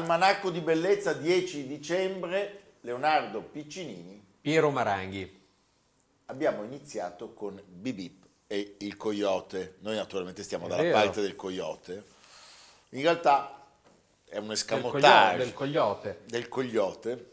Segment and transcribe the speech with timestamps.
[0.00, 4.24] Almanacco di bellezza 10 dicembre, Leonardo Piccinini.
[4.40, 5.38] Piero Maranghi.
[6.26, 9.74] Abbiamo iniziato con Bibip e il coyote.
[9.80, 10.94] Noi naturalmente stiamo È dalla vero.
[10.94, 12.04] parte del coyote.
[12.90, 13.66] In realtà
[14.24, 16.20] è un escamotage Del cogliote.
[16.24, 17.32] del coyote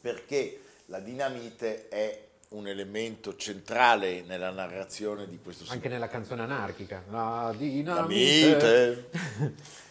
[0.00, 7.02] perché la dinamite è un elemento centrale nella narrazione di questo Anche nella canzone anarchica.
[7.10, 9.08] La Dinamite.
[9.08, 9.64] dinamite.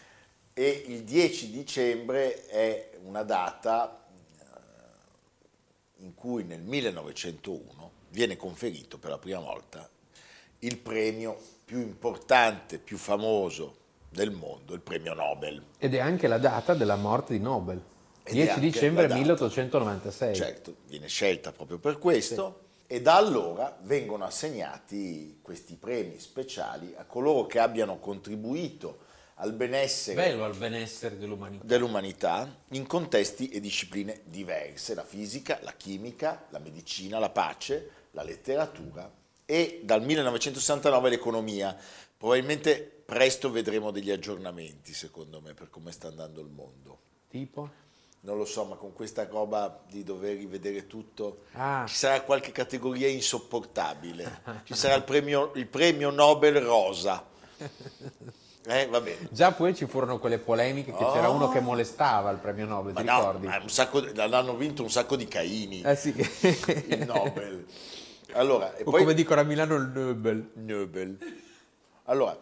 [0.58, 4.06] e il 10 dicembre è una data
[4.38, 4.44] eh,
[5.98, 9.86] in cui nel 1901 viene conferito per la prima volta
[10.60, 13.76] il premio più importante, più famoso
[14.08, 15.62] del mondo, il premio Nobel.
[15.76, 17.78] Ed è anche la data della morte di Nobel.
[18.22, 19.20] Ed è 10 anche dicembre la data.
[19.20, 20.34] 1896.
[20.34, 27.04] Certo, viene scelta proprio per questo e da allora vengono assegnati questi premi speciali a
[27.04, 29.04] coloro che abbiano contribuito
[29.38, 31.64] al benessere Bello al benessere dell'umanità.
[31.64, 38.22] dell'umanità in contesti e discipline diverse, la fisica, la chimica, la medicina, la pace, la
[38.22, 39.10] letteratura
[39.44, 41.76] e dal 1969 l'economia.
[42.18, 46.98] Probabilmente presto vedremo degli aggiornamenti, secondo me, per come sta andando il mondo.
[47.28, 47.70] Tipo?
[48.20, 51.84] Non lo so, ma con questa roba di dover rivedere tutto, Ah.
[51.86, 54.40] ci sarà qualche categoria insopportabile.
[54.64, 57.24] Ci sarà il premio, il premio Nobel rosa.
[58.68, 58.88] Eh.
[59.30, 61.34] Già poi ci furono quelle polemiche che c'era Oh.
[61.34, 63.46] uno che molestava il premio Nobel, Ma ti no, ricordi?
[63.46, 65.82] ma sacco, l'hanno vinto un sacco di Caini.
[65.82, 66.08] Eh sì.
[66.88, 67.64] il Nobel.
[68.32, 70.50] Allora, o poi come dicono a Milano il Nobel.
[70.54, 71.16] Nobel.
[72.04, 72.36] Allora,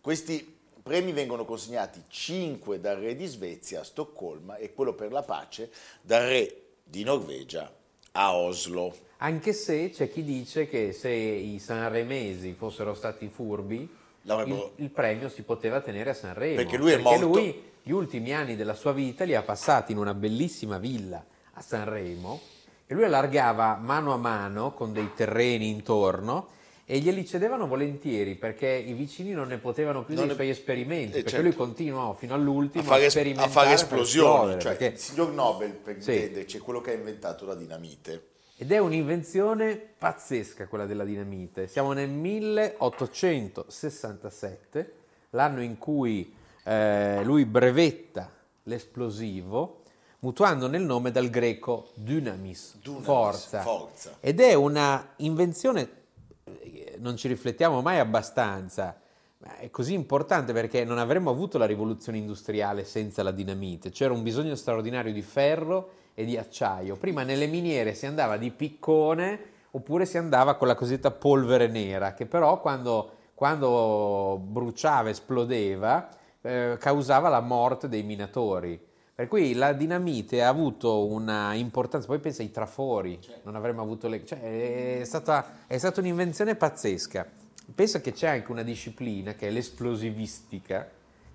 [0.00, 5.22] questi premi vengono consegnati 5 dal re di Svezia a Stoccolma e quello per la
[5.22, 5.70] pace
[6.00, 7.70] dal re di Norvegia
[8.12, 8.96] a Oslo.
[9.18, 15.28] Anche se c'è chi dice che se i sanremesi fossero stati furbi, il, il premio
[15.28, 16.56] si poteva tenere a Sanremo.
[16.56, 19.92] Perché lui è Perché morto- lui gli ultimi anni della sua vita li ha passati
[19.92, 22.40] in una bellissima villa a Sanremo
[22.86, 26.48] e lui allargava mano a mano con dei terreni intorno
[26.84, 30.50] e glieli cedevano volentieri perché i vicini non ne potevano più Non dei ne- suoi
[30.50, 31.44] esperimenti, eh, perché certo.
[31.46, 35.70] lui continuò fino all'ultimo A fare, sperimentare a fare esplosioni, cioè perché- il signor Nobel,
[35.70, 36.10] per Sì.
[36.14, 38.24] intenderci, è quello che ha inventato la dinamite.
[38.62, 41.66] Ed è un'invenzione pazzesca quella della dinamite.
[41.66, 44.92] Siamo nel 1867,
[45.30, 46.30] l'anno in cui
[46.64, 48.30] eh, lui brevetta
[48.64, 49.80] l'esplosivo,
[50.18, 53.62] mutuando nel nome dal greco dynamis, Dunamis, forza.
[53.62, 54.18] forza.
[54.20, 55.88] Ed è una invenzione,
[56.44, 59.00] eh, non ci riflettiamo mai abbastanza,
[59.38, 63.88] ma è così importante perché non avremmo avuto la rivoluzione industriale senza la dinamite.
[63.88, 66.96] C'era un bisogno straordinario di ferro e di acciaio.
[66.96, 69.38] Prima nelle miniere si andava di piccone
[69.70, 76.08] oppure si andava con la cosiddetta polvere nera, che però quando, quando bruciava, esplodeva,
[76.42, 78.88] eh, causava la morte dei minatori.
[79.14, 84.08] Per cui la dinamite ha avuto una importanza, poi pensa ai trafori, non avremmo avuto
[84.08, 84.24] le...
[84.24, 87.26] cioè è stata, è stata un'invenzione pazzesca.
[87.74, 90.88] Pensa che c'è anche una disciplina che è l'esplosivistica,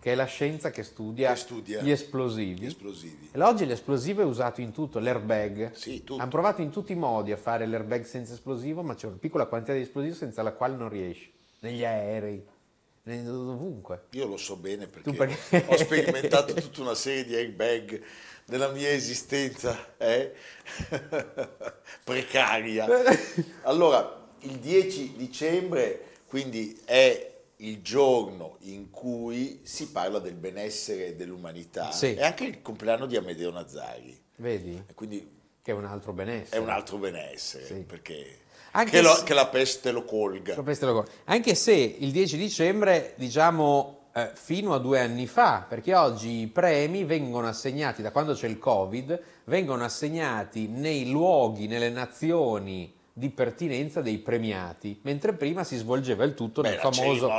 [0.06, 2.62] che è la scienza che studia, Che studia gli esplosivi.
[2.62, 3.30] Gli esplosivi.
[3.32, 5.72] E oggi l'esplosivo è usato in tutto, l'airbag.
[5.72, 6.22] Sì, tutto.
[6.22, 9.48] Hanno provato in tutti i modi a fare l'airbag senza esplosivo, ma c'è una piccola
[9.48, 11.34] quantità di esplosivo senza la quale non riesci.
[11.62, 12.46] Negli aerei,
[13.08, 14.04] ovunque.
[14.12, 18.00] Io lo so bene perché, perché- ho sperimentato tutta una serie di airbag
[18.46, 20.34] nella mia esistenza eh?
[22.06, 22.86] precaria.
[23.64, 31.92] Allora, il 10 dicembre quindi è il giorno in cui si parla del benessere dell'umanità.
[31.92, 32.14] Sì.
[32.14, 34.20] È anche il compleanno di Amedeo Nazzari.
[34.38, 34.84] Vedi?
[34.88, 35.28] E quindi
[35.62, 36.58] Che è un altro benessere.
[36.58, 37.74] è un altro benessere, Sì.
[37.88, 38.40] perché
[38.72, 40.56] Anche che, lo- se- che la peste lo colga.
[40.56, 45.28] Lo peste lo col- Anche se il 10 dicembre, diciamo eh, fino a due anni
[45.28, 51.10] fa, perché oggi i premi vengono assegnati, da quando c'è il Covid, vengono assegnati nei
[51.10, 56.80] luoghi, nelle nazioni di pertinenza dei premiati, mentre prima si svolgeva il tutto Beh, nel
[56.80, 57.30] famoso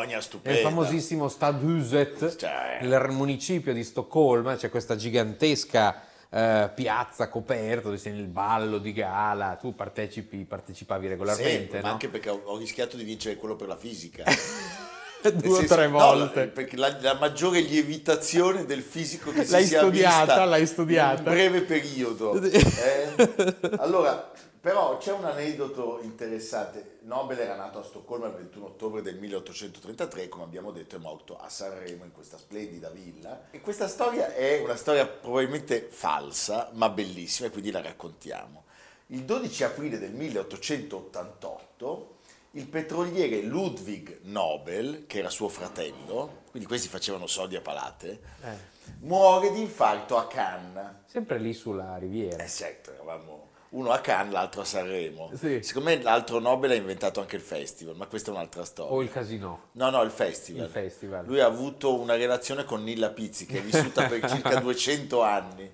[0.42, 2.78] nel famosissimo Stadhuset, Cioè.
[2.80, 8.94] nel municipio di Stoccolma, c'è questa gigantesca eh, piazza coperta dove sei nel ballo di
[8.94, 11.92] gala, tu partecipi, partecipavi regolarmente, Sempre, ma no?
[11.92, 14.24] anche perché ho, ho rischiato di vincere quello per la fisica.
[15.30, 16.46] due o tre volte.
[16.46, 21.20] No, perché la, la, maggiore lievitazione del fisico che l'hai si sia studiata, l'hai studiata.
[21.20, 22.42] in un breve periodo.
[22.42, 23.54] Eh?
[23.78, 26.98] Allora, però c'è un aneddoto interessante.
[27.02, 31.38] Nobel era nato a Stoccolma il 21 ottobre del 1833, come abbiamo detto è morto
[31.38, 33.44] a Sanremo in questa splendida villa.
[33.52, 38.64] E questa storia è una storia probabilmente falsa, ma bellissima, e quindi la raccontiamo.
[39.10, 42.15] Il 12 aprile del 1888
[42.56, 48.56] il petroliere Ludwig Nobel, che era suo fratello, quindi questi facevano soldi a palate, eh.
[49.00, 51.02] muore di infarto a Cannes.
[51.04, 52.42] Sempre lì sulla riviera.
[52.42, 55.32] Eh certo, eravamo uno a Cannes, l'altro a Sanremo.
[55.34, 55.60] Sì.
[55.62, 58.90] Secondo me l'altro Nobel ha inventato anche il festival, ma questa è un'altra storia.
[58.90, 59.68] O il casino.
[59.72, 60.64] No, no, il festival.
[60.64, 61.26] Il festival.
[61.26, 65.70] Lui ha avuto una relazione con Nilla Pizzi, che è vissuta per circa 200 anni.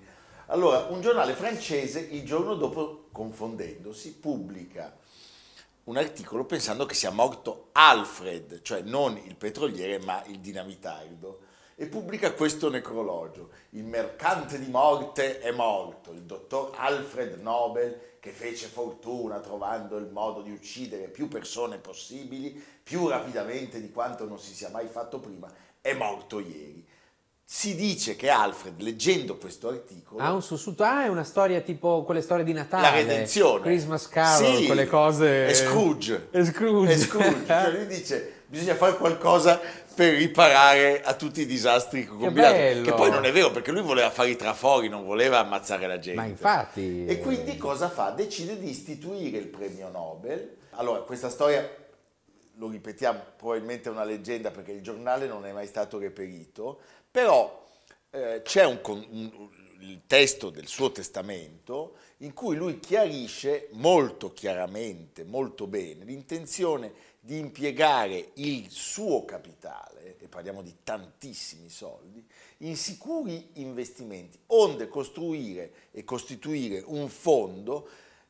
[0.47, 4.97] Allora, un giornale francese, il giorno dopo, confondendosi, pubblica
[5.85, 11.39] un articolo pensando che sia morto Alfred, cioè non il petroliere ma il dinamitardo,
[11.75, 13.49] e pubblica questo necrologio.
[13.71, 20.07] Il mercante di morte è morto, il dottor Alfred Nobel che fece fortuna trovando il
[20.07, 25.19] modo di uccidere più persone possibili, più rapidamente di quanto non si sia mai fatto
[25.19, 25.51] prima,
[25.81, 26.87] è morto ieri
[27.45, 30.21] si dice che Alfred, leggendo questo articolo...
[30.21, 32.83] Ha un sussulto, ah, è una storia tipo quelle storie di Natale.
[32.83, 33.61] La redenzione.
[33.61, 35.47] Christmas Carol, sì, quelle cose...
[35.47, 36.27] È Scrooge.
[36.31, 36.93] È Scrooge.
[36.93, 37.43] È Scrooge.
[37.47, 39.59] cioè lui dice, bisogna fare qualcosa
[39.93, 42.07] per riparare a tutti i disastri.
[42.07, 45.85] Che, che poi non è vero, perché lui voleva fare i trafori, non voleva ammazzare
[45.85, 46.19] la gente.
[46.19, 47.05] Ma infatti...
[47.05, 48.09] E quindi cosa fa?
[48.11, 50.57] Decide di istituire il premio Nobel.
[50.71, 51.69] Allora, questa storia
[52.57, 56.79] lo ripetiamo, probabilmente è una leggenda perché il giornale non è mai stato reperito,
[57.13, 57.63] però
[58.09, 59.49] eh, c'è un, un,
[59.81, 67.37] il testo del suo testamento in cui lui chiarisce molto chiaramente, molto bene, l'intenzione di
[67.37, 72.25] impiegare il suo capitale, e parliamo di tantissimi soldi,
[72.59, 77.89] in sicuri investimenti, onde costruire e costituire un fondo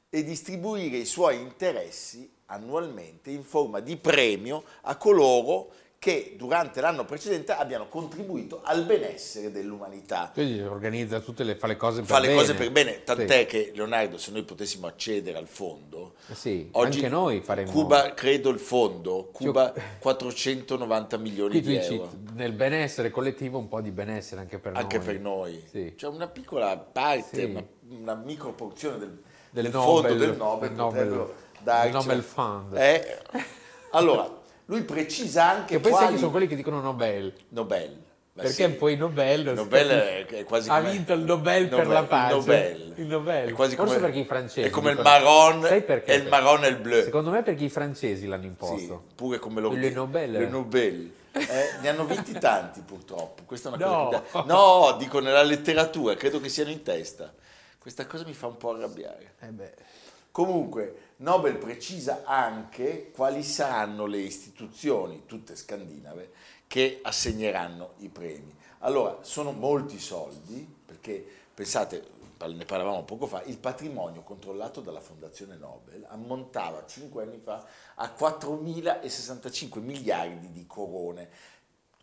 [0.10, 5.72] e distribuire i suoi interessi annualmente in forma di premio a coloro
[6.04, 10.32] che durante l'anno precedente abbiano contribuito al benessere dell'umanità.
[10.34, 12.34] Quindi organizza tutte le, fa le cose per fa bene.
[12.34, 13.46] le cose per bene, tant'è sì.
[13.46, 17.72] che Leonardo, se noi potessimo accedere al fondo, eh sì, oggi anche noi faremo.
[17.72, 22.12] Cuba, credo il fondo, Cuba 490 milioni di euro.
[22.34, 25.08] Nel benessere collettivo un po' di benessere anche per anche noi.
[25.08, 25.64] Anche per noi.
[25.70, 25.94] Sì.
[25.96, 29.22] Cioè una piccola parte, una, una micro porzione del,
[29.52, 31.92] del, del Nobel, fondo del Nobel, del Nobel, darci.
[31.94, 32.76] Nobel Fund.
[32.76, 33.22] Eh,
[33.92, 34.30] allora,
[34.66, 36.06] lui precisa anche e poi quali...
[36.06, 37.34] sai che sono quelli che dicono Nobel.
[37.50, 38.02] Nobel.
[38.34, 38.70] Perché sì.
[38.70, 42.32] poi Nobel, Nobel è quasi ha vinto il Nobel, Nobel, per la pace.
[42.32, 42.94] Il Nobel.
[42.96, 43.50] Il Nobel.
[43.50, 44.68] È quasi Forse come, perché i francesi.
[44.68, 47.04] È come il marron e il marron e il bleu.
[47.04, 49.04] Secondo me perché i francesi l'hanno imposto.
[49.08, 50.32] Sì, pure come lo Le Nobel.
[50.32, 51.14] Le Nobel.
[51.32, 53.44] Eh, ne hanno vinti tanti purtroppo.
[53.46, 54.06] Questa è una no.
[54.06, 54.44] cosa che...
[54.48, 57.32] no, dico nella letteratura, credo che siano in testa.
[57.78, 59.34] Questa cosa mi fa un po' arrabbiare.
[59.42, 59.74] Eh
[60.32, 66.32] Comunque, Nobel precisa anche quali saranno le istituzioni, tutte scandinave,
[66.68, 68.56] che assegneranno i premi.
[68.80, 72.06] Allora, sono molti soldi, perché pensate,
[72.48, 78.14] ne parlavamo poco fa, il patrimonio controllato dalla Fondazione Nobel ammontava 5 anni fa a
[78.18, 81.30] 4.065 miliardi di corone.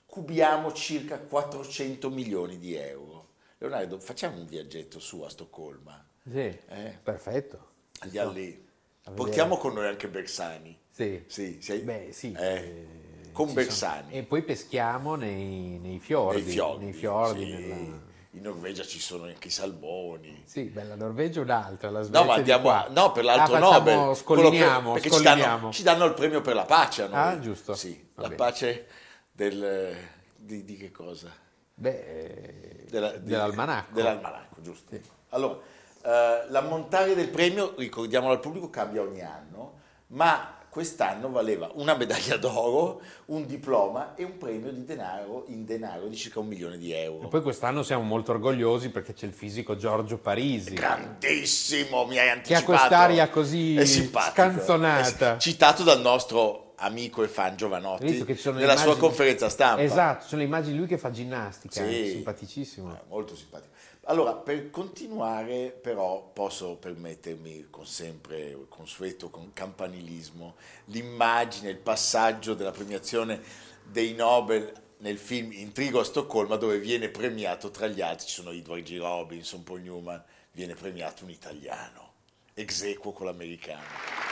[0.07, 3.29] Cubiamo circa 400 milioni di euro.
[3.59, 6.03] Leonardo, facciamo un viaggetto su a Stoccolma.
[6.25, 6.99] Sì, eh?
[7.03, 7.69] perfetto.
[8.01, 8.69] Andiamo lì.
[9.15, 10.79] Portiamo con noi anche Bersani.
[10.91, 11.25] Sì.
[11.27, 11.81] Sì, sei...
[11.81, 12.33] Beh, sì.
[12.37, 14.09] Eh, eh, con Bersani.
[14.09, 14.21] Sono...
[14.21, 16.43] E poi peschiamo nei, nei fiordi.
[16.43, 16.85] Nei fiordi.
[16.85, 17.53] Nei fiordi sì.
[17.53, 18.09] nella...
[18.33, 20.43] In Norvegia ci sono anche i salmoni.
[20.45, 23.59] Sì, beh, la Norvegia è un'altra, la Svezia No, ma andiamo, no, per l'altro ah,
[23.59, 24.15] Nobel.
[24.15, 25.41] Scolliniamo, per, perché scolliniamo.
[25.41, 27.19] Ci, danno, ci danno il premio per la pace a noi.
[27.19, 27.75] Ah, giusto.
[27.75, 28.41] Sì, Va la bene.
[28.41, 28.87] pace
[29.33, 29.97] del...
[30.37, 31.29] Di, di che cosa?
[31.75, 33.95] Beh, Della, di, dell'almanacco.
[33.95, 34.95] Dell'almanacco, giusto.
[34.95, 35.03] Sì.
[35.31, 35.59] Allora,
[36.05, 39.73] eh, l'ammontare del premio, ricordiamolo al pubblico, cambia ogni anno,
[40.09, 46.07] ma quest'anno valeva una medaglia d'oro, un diploma e un premio di denaro in denaro
[46.07, 47.27] di circa un milione di euro.
[47.27, 50.75] E poi quest'anno siamo molto orgogliosi perché c'è il fisico Giorgio Parisi.
[50.75, 52.73] Grandissimo, mi hai Che anticipato.
[52.73, 55.39] ha quest'aria così scanzonata.
[55.39, 59.83] citato dal nostro amico e fan Giovanotti che nella sua immagini- conferenza stampa.
[59.83, 62.03] Esatto, sono le immagini di lui che fa ginnastica, Sì.
[62.03, 62.93] è simpaticissimo.
[62.95, 63.75] Eh, molto simpatico.
[64.05, 72.71] Allora, per continuare, però, posso permettermi con sempre consueto con campanilismo l'immagine, il passaggio della
[72.71, 73.41] premiazione
[73.85, 78.51] dei Nobel nel film Intrigo a Stoccolma, dove viene premiato tra gli altri, ci sono
[78.51, 78.97] Edward G.
[78.99, 82.13] Robinson, Paul Newman, viene premiato un italiano,
[82.55, 84.30] ex con l'americano.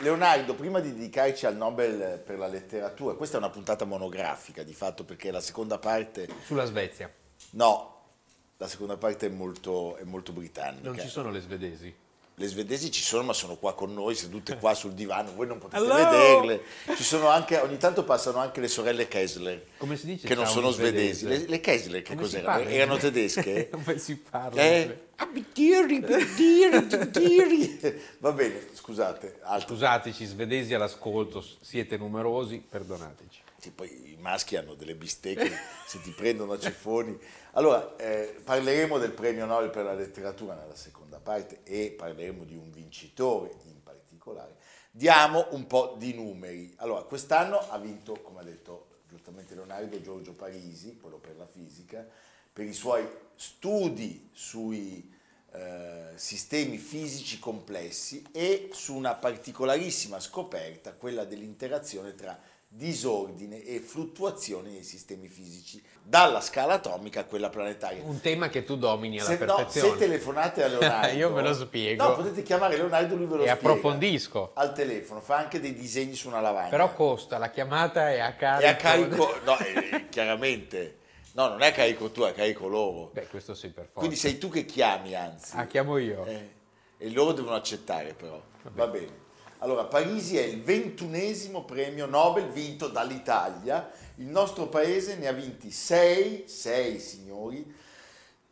[0.00, 4.74] Leonardo, prima di dedicarci al Nobel per la letteratura, questa è una puntata monografica di
[4.74, 6.28] fatto perché la seconda parte...
[6.44, 7.10] Sulla Svezia.
[7.52, 7.94] No,
[8.58, 10.88] la seconda parte è molto, è molto britannica.
[10.88, 11.94] Non ci sono le svedesi.
[12.38, 15.56] Le svedesi ci sono, ma sono qua con noi, sedute qua sul divano, voi non
[15.56, 15.94] potete Hello!
[15.94, 16.62] vederle.
[16.94, 20.46] Ci sono anche, ogni tanto passano anche le sorelle Kessler, Come si dice che non
[20.46, 21.26] sono svedesi.
[21.26, 22.68] Le, le Kessler che Come cos'erano?
[22.68, 23.70] Erano tedesche?
[23.72, 24.60] Come si parla?
[24.60, 25.05] Eh?
[25.32, 28.02] Bidiri, bidiri, bidiri.
[28.20, 29.74] Va bene, scusate, altro.
[29.74, 33.42] Scusateci, svedesi all'ascolto, siete numerosi, perdonateci.
[33.58, 35.50] Sì, poi i maschi hanno delle bistecche,
[35.86, 37.18] se ti prendono a ceffoni.
[37.52, 42.54] Allora, eh, parleremo del premio Nobel per la letteratura nella seconda parte e parleremo di
[42.54, 44.56] un vincitore in particolare.
[44.90, 46.74] Diamo un po' di numeri.
[46.76, 52.06] Allora, quest'anno ha vinto, come ha detto giustamente Leonardo, Giorgio Parisi, quello per la fisica,
[52.56, 55.12] per i suoi studi sui
[55.52, 64.72] eh, sistemi fisici complessi e su una particolarissima scoperta, quella dell'interazione tra disordine e fluttuazioni
[64.72, 68.02] nei sistemi fisici, dalla scala atomica a quella planetaria.
[68.02, 69.90] Un tema che tu domini alla Se, no, perfezione.
[69.90, 72.08] se telefonate a Leonardo, Io ve lo spiego.
[72.08, 73.52] No, potete chiamare Leonardo, lui ve lo E spiega.
[73.52, 74.52] approfondisco.
[74.54, 76.70] Al telefono, fa anche dei disegni su una lavagna.
[76.70, 78.64] Però costa, la chiamata è a carico.
[78.66, 80.98] è a carico, no, eh, chiaramente,
[81.36, 83.10] no, non è carico tu, è carico loro.
[83.12, 83.98] Beh, questo sì, per forza.
[83.98, 85.56] Quindi sei tu che chiami, anzi.
[85.56, 86.24] Ah, chiamo io.
[86.24, 86.54] Eh,
[86.98, 88.42] e loro devono accettare però.
[88.72, 89.24] Va bene.
[89.58, 93.90] Allora, Parisi è il ventunesimo premio Nobel vinto dall'Italia.
[94.16, 97.74] Il nostro paese ne ha vinti sei, sei signori,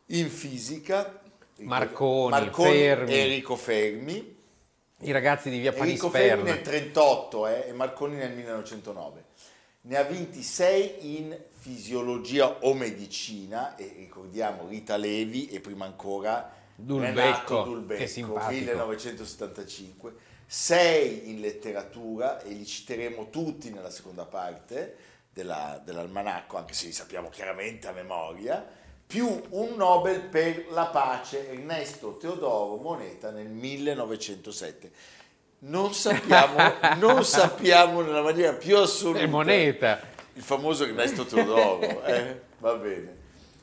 [0.06, 1.20] in fisica.
[1.60, 3.12] Marconi, Fermi.
[3.12, 4.36] e Enrico Fermi.
[5.00, 6.54] I ragazzi di via Enrico Fermi Panisperna.
[6.54, 9.24] nel 38 eh, e Marconi nel 1909.
[9.86, 16.50] Ne ha vinti sei in fisiologia o medicina, e ricordiamo Rita Levi e prima ancora
[16.74, 18.50] Dulbecco, Dulbecco, simpatico.
[18.52, 20.14] 1975,
[20.46, 24.96] sei in letteratura e li citeremo tutti nella seconda parte
[25.30, 28.66] della- dell'almanacco, anche se li sappiamo chiaramente a memoria,
[29.06, 34.90] più un Nobel per la pace, Ernesto Teodoro Moneta nel 1907.
[35.66, 36.58] Non sappiamo,
[36.98, 39.98] non sappiamo nella maniera più assoluta E moneta.
[40.34, 42.40] il famoso Ernesto Teodoro, eh?
[42.58, 43.22] va bene.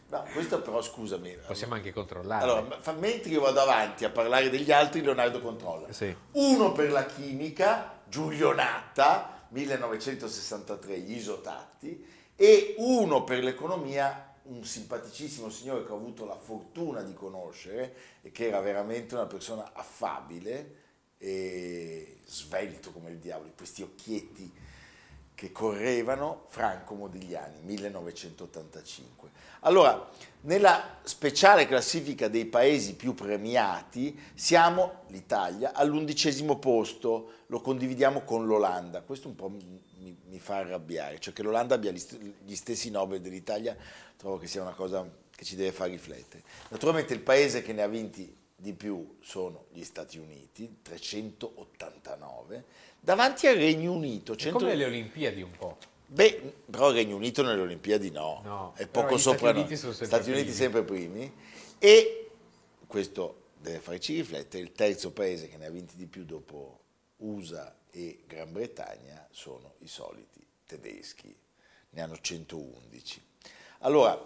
[0.10, 1.38] No, questo però scusami.
[1.46, 2.44] Possiamo anche controllare.
[2.44, 5.92] Allora, mentre io vado avanti a parlare degli altri, Leonardo controlla.
[5.94, 6.14] Sì.
[6.32, 12.06] Uno per la chimica, Giulio Natta, 1963, gli isotatti,
[12.36, 17.94] e uno per l'economia, un simpaticissimo signore che ho avuto la fortuna di conoscere
[18.24, 20.80] e che era veramente una persona affabile
[21.24, 24.52] e svelto come il diavolo, questi occhietti
[25.36, 29.30] che correvano, Franco Modigliani, 1985.
[29.62, 30.10] Allora,
[30.42, 39.02] nella speciale classifica dei paesi più premiati siamo, l'Italia, all'undicesimo posto, lo condividiamo con l'Olanda.
[39.02, 39.82] Questo un po' mi,
[40.28, 43.76] mi- fa arrabbiare, cioè che l'Olanda abbia gli stessi Nobel dell'Italia,
[44.18, 46.44] trovo che sia una cosa che ci deve far riflettere.
[46.70, 52.64] Naturalmente il paese che ne ha vinti di più sono gli Stati Uniti, 389,
[53.00, 54.34] davanti al Regno Unito.
[54.34, 55.78] È 100 come le Olimpiadi un po'.
[56.06, 59.60] Beh, però il Regno Unito nelle Olimpiadi no, No, è poco sopra Stati noi.
[59.62, 60.58] Uniti sono sempre Stati Uniti primi.
[60.58, 61.34] sempre primi
[61.80, 62.30] e
[62.86, 66.80] questo deve farci riflettere, il terzo paese che ne ha vinti di più dopo
[67.18, 71.36] USA e Gran Bretagna sono i soliti tedeschi,
[71.90, 73.22] ne hanno 111.
[73.80, 74.20] Allora,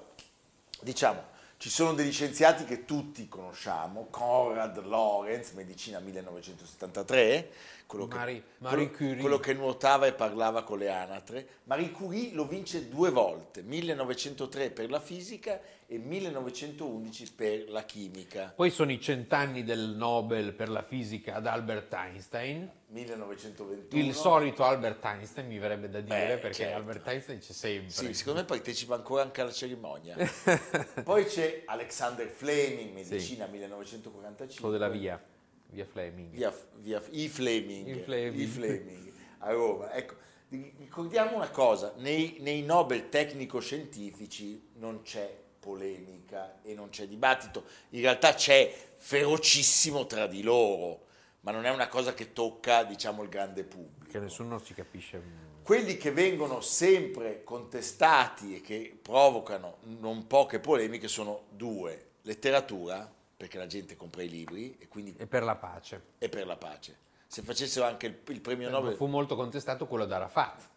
[0.82, 1.24] diciamo,
[1.66, 7.50] ci sono degli scienziati che tutti conosciamo, Konrad Lorenz, medicina 1973,
[7.86, 11.48] quello che, Marie- Marie quello- quello che nuotava e parlava con le anatre.
[11.66, 18.52] Marie Curie lo vince due volte, 1903 per la fisica e 1911 per la chimica.
[18.56, 22.70] Poi sono i cent'anni del Nobel per la fisica ad Albert Einstein.
[22.88, 24.02] 1921.
[24.02, 26.76] Il solito Albert Einstein mi verrebbe da dire Beh, perché certo.
[26.78, 27.90] Albert Einstein c'è sempre.
[27.92, 30.16] Sì, secondo me partecipa ancora anche alla cerimonia.
[31.04, 34.56] Poi c'è Alexander Fleming, medicina 1945.
[34.60, 35.22] Quello della via,
[35.76, 36.32] via Fleming.
[36.32, 38.40] via, via i Fleming, I Fleming.
[38.42, 39.92] i Fleming, a Roma.
[39.94, 40.16] Ecco,
[40.50, 48.02] ricordiamo una cosa, nei, nei Nobel tecnico-scientifici non c'è polemica e non c'è dibattito, in
[48.02, 51.04] realtà c'è ferocissimo tra di loro,
[51.42, 54.10] ma non è una cosa che tocca, diciamo, il grande pubblico.
[54.12, 55.18] Che nessuno ci capisce.
[55.18, 63.12] mm, Quelli che vengono sempre contestati e che provocano non poche polemiche sono due, letteratura,
[63.36, 66.02] perché la gente compra i libri e quindi E per la pace.
[66.18, 66.98] e per la pace.
[67.28, 70.70] Se facessero anche il, il premio Nobel, Fu molto contestato quello da Arafat,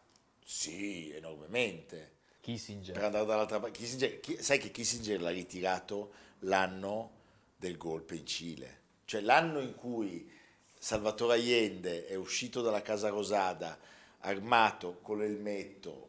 [0.45, 1.97] sì, enormemente.
[2.41, 3.05] Per Kissinger.
[3.05, 7.11] andare dall'altra parte, Kissinger- chi- sai che Kissinger l'ha ritirato l'anno
[7.57, 10.31] del golpe in Cile, cioè l'anno in cui
[10.79, 13.79] Salvatore Allende è uscito dalla Casa Rosada
[14.21, 16.09] armato con l'elmetto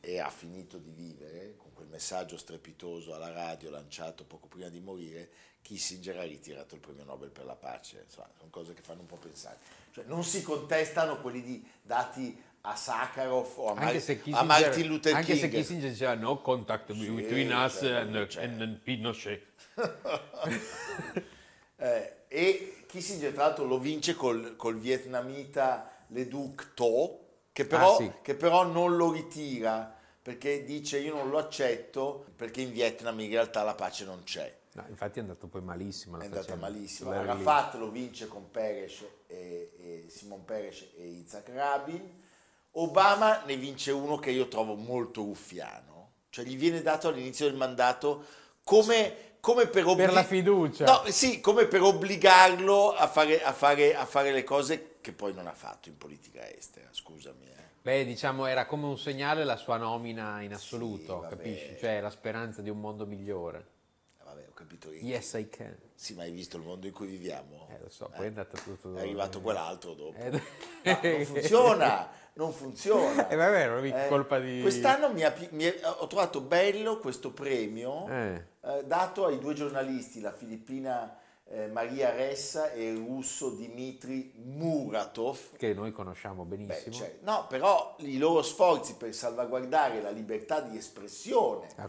[0.00, 4.80] e ha finito di vivere, con quel messaggio strepitoso alla radio lanciato poco prima di
[4.80, 5.30] morire,
[5.62, 8.02] Kissinger ha ritirato il premio Nobel per la pace.
[8.04, 9.58] Insomma, sono cose che fanno un po' pensare.
[9.92, 13.94] Cioè, non si contestano quelli di, dati a Sakharov o a, Mar-
[14.32, 15.16] a Martin Luther King.
[15.16, 18.44] Anche se Kissinger diceva no contact Sì, between us cioè, and, cioè.
[18.44, 19.42] and Pinochet.
[21.82, 27.20] Eh, e Kissinger tra l'altro lo vince col, col vietnamita Le Duc Tho,
[27.52, 28.12] che però, Ah, sì.
[28.20, 33.30] che però non lo ritira perché dice io non lo accetto perché in Vietnam in
[33.30, 34.54] realtà la pace non c'è.
[34.72, 36.18] No, infatti è andato poi malissimo.
[36.18, 37.10] È andata malissimo.
[37.10, 42.18] Arafat lo vince con Peres e, e Simon Peres e Isaac Rabin.
[42.72, 47.56] Obama ne vince uno che io trovo molto ruffiano, cioè gli viene dato all'inizio del
[47.56, 48.24] mandato
[48.62, 50.84] come, come per, obbli- Per la fiducia.
[50.84, 55.34] No, sì, come per obbligarlo a fare, a, fare, a fare le cose che poi
[55.34, 57.46] non ha fatto in politica estera, scusami.
[57.48, 57.58] eh.
[57.82, 61.36] Beh, diciamo, era come un segnale la sua nomina in assoluto, vabbè.
[61.36, 61.76] capisci?
[61.80, 63.78] Cioè la speranza di un mondo migliore.
[64.30, 65.00] Eh, Vabbè, ho capito io.
[65.02, 65.76] Yes, I can.
[65.94, 67.68] Sì, ma hai visto il mondo in cui viviamo?
[67.70, 68.94] Eh, lo so, poi è andato tutto...
[68.96, 70.16] È arrivato quell'altro dopo.
[70.18, 73.28] Eh, No, non funziona, non funziona.
[73.28, 74.60] Eh, vabbè, non è Eh, colpa di...
[74.62, 78.44] Quest'anno mi ha mi è- ho trovato bello questo premio Eh.
[78.62, 81.14] eh, dato ai due giornalisti, la filippina
[81.52, 85.56] eh, Maria Ressa e il russo Dmitry Muratov.
[85.56, 86.94] Che noi conosciamo Beh, benissimo.
[86.94, 91.88] cioè, no, però i loro sforzi per salvaguardare la libertà di espressione, Ah,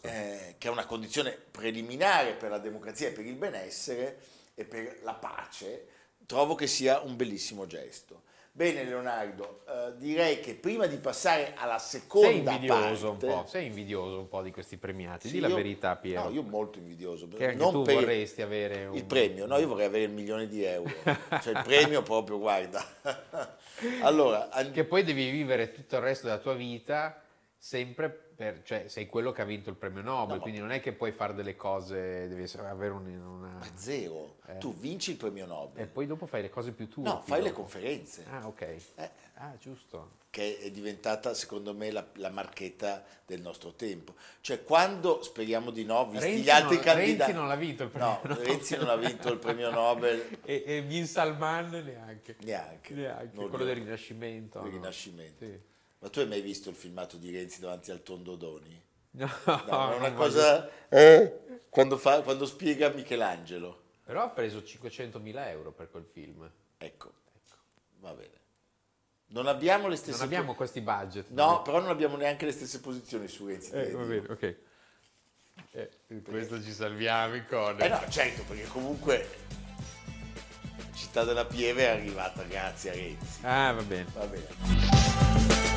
[0.00, 4.18] eh, che è una condizione preliminare per la democrazia e per il benessere
[4.54, 5.86] e per la pace,
[6.26, 8.22] trovo che sia un bellissimo gesto.
[8.56, 13.46] Bene Leonardo, eh, direi che prima di passare alla sei seconda invidioso parte, un po',
[13.48, 15.26] sei invidioso un po' di questi premiati.
[15.26, 16.28] Sì, di la io- verità, Piero.
[16.28, 17.26] No, io molto invidioso.
[17.26, 18.94] Che anche non tu per vorresti avere un...
[18.94, 20.88] il premio, no, io vorrei avere il milione di euro.
[21.42, 22.80] Cioè il premio proprio, guarda.
[24.02, 27.20] allora, Che poi devi vivere tutto il resto della tua vita
[27.58, 28.62] sempre per...
[28.64, 30.42] Cioè, sei quello che ha vinto il premio Nobel, No.
[30.42, 33.58] quindi non è che puoi fare delle cose, devi essere- avere un- una...
[33.74, 35.86] zero, tu vinci il premio E Nobel.
[35.88, 37.02] poi dopo fai le cose più tue.
[37.04, 37.62] No, fai le dopo.
[37.62, 38.24] conferenze.
[38.30, 38.60] Ah, ok.
[38.96, 40.22] Eh, Ah, giusto.
[40.30, 44.14] che è diventata secondo me la, la marchetta del nostro tempo.
[44.40, 47.18] Cioè quando, speriamo di no, visti Renzi gli altri non- candidati...
[47.18, 48.44] Renzi non l'ha vinto il premio No, Nobel.
[48.46, 52.36] Renzi non ha vinto il premio Nobel E, e Bin Salman neanche.
[52.42, 52.94] neanche.
[52.94, 53.48] Neanche.
[53.48, 54.60] Quello del Rinascimento.
[54.60, 54.76] del no?
[54.76, 55.44] Rinascimento.
[55.44, 55.60] Sì.
[56.04, 58.82] Ma tu hai mai visto il filmato di Renzi davanti al Tondodoni?
[59.14, 60.68] No, No, è una cosa...
[60.90, 61.62] Eh?
[61.70, 63.84] Quando, fa- quando spiega Michelangelo.
[64.04, 66.46] Però ha preso 500.000 euro per quel film.
[66.76, 67.12] Ecco,
[68.00, 68.32] va bene.
[69.28, 70.18] Non abbiamo le stesse...
[70.18, 71.30] Non abbiamo questi budget.
[71.30, 73.70] No, però non abbiamo neanche le stesse posizioni su Renzi.
[73.72, 74.56] Eh, va bene, ok.
[75.70, 75.90] Eh,
[76.22, 77.82] questo ci salviamo in code.
[77.82, 79.26] Eh no, certo, perché comunque
[80.94, 83.38] Città della Pieve è arrivata grazie a Renzi.
[83.40, 84.06] Ah, va bene.
[84.12, 85.73] Va bene.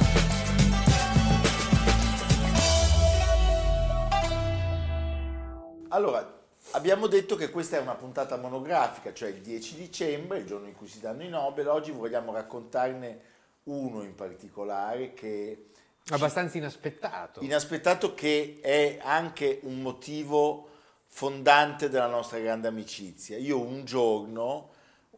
[5.89, 6.39] Allora,
[6.71, 10.75] abbiamo detto che questa è una puntata monografica, cioè il 10 dicembre, il giorno in
[10.75, 11.67] cui si danno i Nobel.
[11.67, 13.21] Oggi vogliamo raccontarne
[13.63, 15.69] uno in particolare che
[16.09, 17.41] Abbastanza inaspettato.
[17.41, 20.69] inaspettato che è anche un motivo
[21.07, 23.37] fondante della nostra grande amicizia.
[23.37, 24.71] Io un giorno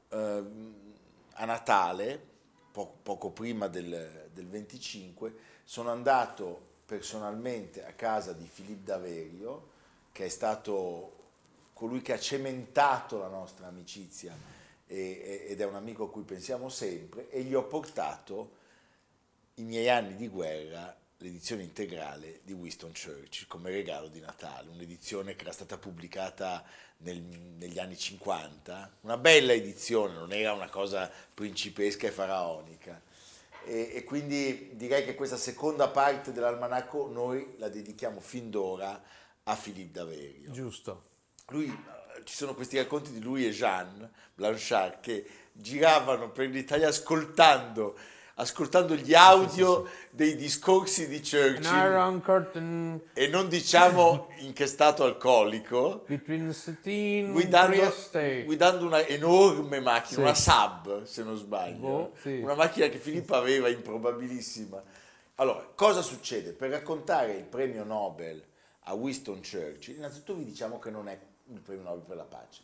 [0.10, 0.74] ehm,
[1.34, 2.22] a Natale,
[2.72, 9.78] po- poco prima del, del 25, sono andato personalmente a casa di Filippo Daverio,
[10.20, 11.14] che è stato
[11.72, 14.36] colui che ha cementato la nostra amicizia
[14.86, 18.58] e- ed è un amico a cui pensiamo sempre, e gli ho portato
[19.56, 25.38] i miei anni di guerra, l'edizione integrale di Winston Churchill come regalo di Natale, un'edizione
[25.38, 26.66] che era stata pubblicata
[26.98, 33.02] nel- negli anni 50, una bella edizione, non era una cosa principesca e faraonica.
[33.64, 39.02] E, e quindi direi che questa seconda parte dell'almanacco noi la dedichiamo fin d'ora
[39.50, 41.04] a Philippe Daverio Giusto.
[41.50, 46.88] lui, eh, ci sono questi racconti di lui e Jeanne Blanchard che giravano per l'Italia
[46.88, 47.98] ascoltando,
[48.36, 51.62] ascoltando gli audio dei discorsi di Churchill
[53.14, 56.04] e non diciamo in che stato alcolico,
[57.32, 57.76] guidando,
[58.46, 60.22] guidando una enorme macchina, Sì.
[60.22, 62.40] una Saab se non sbaglio, sì.
[62.40, 64.82] una macchina che Filippo aveva improbabilissima.
[65.36, 66.52] Allora, cosa succede?
[66.54, 68.42] Per raccontare il premio Nobel
[68.90, 72.64] a Winston Churchill, innanzitutto vi diciamo che non è il premio Nobel per la pace.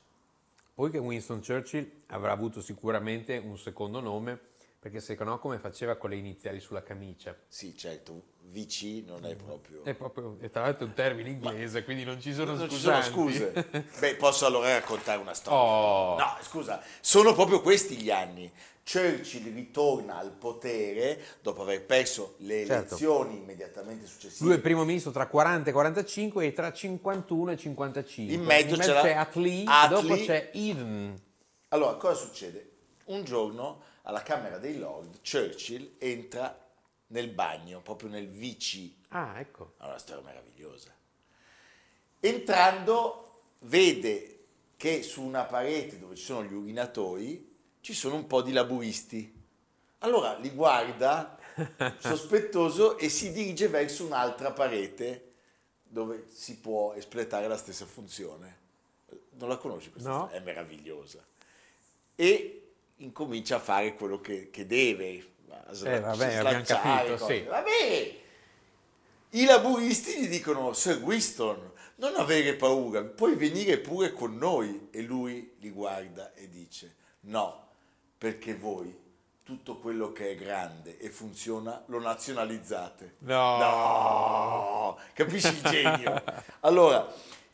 [0.74, 4.54] Poi che Winston Churchill avrà avuto sicuramente un secondo nome
[4.86, 7.36] Perché se no come faceva con le iniziali sulla camicia?
[7.48, 9.84] Sì, certo, VC non è proprio...
[9.84, 12.78] È proprio, e tra l'altro è un termine inglese, quindi non ci sono Non ci
[12.78, 13.34] sono scusanti.
[13.38, 13.88] scuse.
[14.00, 15.60] Beh, posso allora raccontare una storia.
[15.60, 16.18] Oh.
[16.18, 18.52] No, scusa, sono proprio questi gli anni.
[18.88, 22.74] Churchill ritorna al potere dopo aver perso le Certo.
[22.74, 24.46] elezioni immediatamente successive.
[24.48, 28.34] Lui è primo ministro tra 40 e 45 e tra 51 e 55.
[28.36, 30.02] In mezzo c'era c'è Attlee, Attlee.
[30.02, 31.20] dopo c'è Eden.
[31.70, 32.70] Allora, cosa succede?
[33.06, 36.56] Un giorno alla Camera dei Lord Churchill entra
[37.08, 38.92] nel bagno, proprio nel VC.
[39.10, 39.74] Ah, ecco.
[39.78, 40.94] È una storia meravigliosa.
[42.20, 44.46] Entrando vede
[44.78, 47.54] che su una parete dove ci sono gli urinatori
[47.86, 49.44] ci sono un po' di laburisti.
[50.00, 51.38] Allora li guarda
[52.00, 55.34] sospettoso e si dirige verso un'altra parete
[55.84, 58.64] dove si può espletare la stessa funzione.
[59.34, 60.30] Non la conosci questa No.
[60.30, 61.24] È meravigliosa.
[62.16, 65.34] E incomincia a fare quello che, che deve.
[65.72, 67.38] Eh, vabbè, abbiamo capito, cose.
[67.40, 67.44] sì.
[67.44, 68.20] Vabbè,
[69.32, 74.90] i laburisti gli dicono, Sir Winston, non avere paura, puoi venire pure con noi.
[74.92, 77.68] E lui li guarda e dice, no,
[78.18, 79.04] perché voi
[79.44, 83.18] tutto quello che è grande e funziona lo nazionalizzate.
[83.20, 83.58] No.
[83.58, 86.24] No, capisci il genio?
[86.62, 87.08] Allora,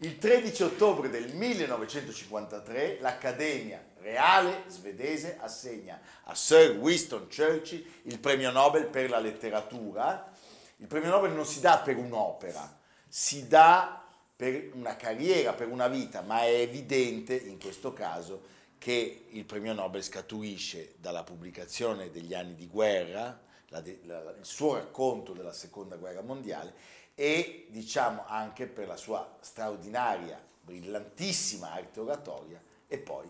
[0.03, 8.49] il 13 ottobre del 1953 l'Accademia Reale svedese assegna a Sir Winston Churchill il premio
[8.49, 10.31] Nobel per la letteratura.
[10.77, 14.03] Il premio Nobel non si dà per un'opera, si dà
[14.35, 18.41] per una carriera, per una vita, ma è evidente in questo caso
[18.79, 24.45] che il premio Nobel scaturisce dalla pubblicazione degli anni di guerra, la de- la- il
[24.45, 26.73] suo racconto della seconda guerra mondiale
[27.15, 33.27] e diciamo anche per la sua straordinaria, brillantissima arte oratoria e poi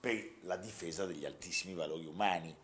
[0.00, 2.54] per la difesa degli altissimi valori umani.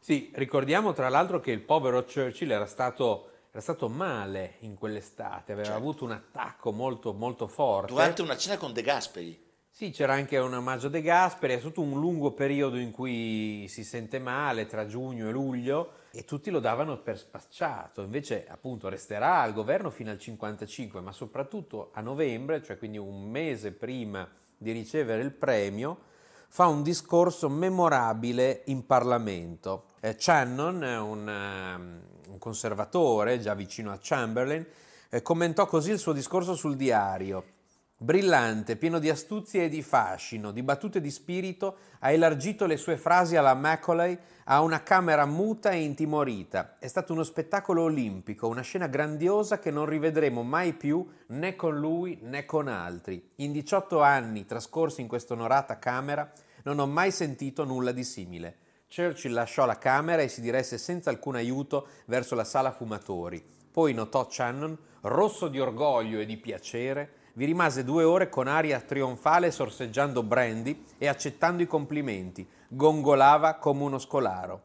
[0.00, 5.52] Sì, ricordiamo tra l'altro che il povero Churchill era stato, era stato male in quell'estate,
[5.52, 5.80] aveva Certo.
[5.80, 7.92] avuto un attacco molto, molto forte.
[7.92, 11.80] Durante una cena con De Gasperi, Sì, c'era anche un omaggio De Gasperi, è stato
[11.80, 16.60] un lungo periodo in cui si sente male, tra giugno e luglio, e tutti lo
[16.60, 18.02] davano per spacciato.
[18.02, 23.28] Invece, appunto, resterà al governo fino al 55, ma soprattutto a novembre, cioè quindi un
[23.28, 26.12] mese prima di ricevere il premio,
[26.48, 29.86] fa un discorso memorabile in Parlamento.
[30.00, 34.64] Eh, Channon, un, ehm, un conservatore già vicino a Chamberlain,
[35.10, 37.53] eh, commentò così il suo discorso sul diario.
[37.96, 42.96] Brillante, pieno di astuzia e di fascino, di battute di spirito, ha elargito le sue
[42.96, 46.76] frasi alla Macaulay a una camera muta e intimorita.
[46.80, 51.78] È stato uno spettacolo olimpico, una scena grandiosa che non rivedremo mai più né con
[51.78, 53.30] lui né con altri.
[53.36, 56.30] In 18 anni trascorsi in questa onorata camera
[56.64, 58.56] non ho mai sentito nulla di simile.
[58.92, 63.42] Churchill lasciò la camera e si diresse senza alcun aiuto verso la sala fumatori.
[63.70, 68.80] Poi notò Channon, rosso di orgoglio e di piacere, vi rimase due ore con aria
[68.80, 72.48] trionfale sorseggiando brandy e accettando i complimenti.
[72.68, 74.62] Gongolava come uno scolaro.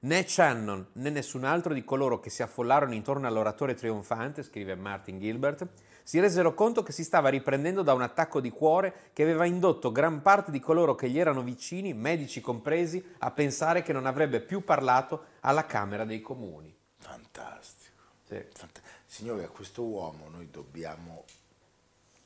[0.00, 5.18] Né Shannon né nessun altro di coloro che si affollarono intorno all'oratore trionfante, scrive Martin
[5.18, 5.66] Gilbert,
[6.04, 9.90] si resero conto che si stava riprendendo da un attacco di cuore che aveva indotto
[9.90, 14.40] gran parte di coloro che gli erano vicini, medici compresi, a pensare che non avrebbe
[14.40, 16.74] più parlato alla Camera dei Comuni.
[16.98, 18.02] fantastico.
[18.24, 21.24] Sì, Fant- Signore, a questo uomo noi dobbiamo